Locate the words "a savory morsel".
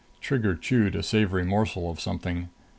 0.95-1.87